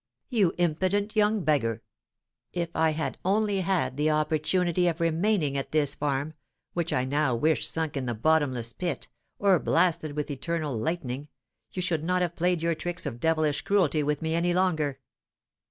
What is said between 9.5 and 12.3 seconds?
blasted with eternal lightning you should not